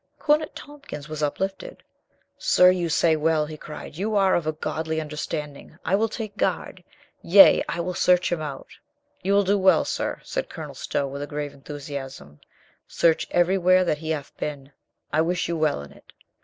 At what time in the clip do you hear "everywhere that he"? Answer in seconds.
13.29-14.09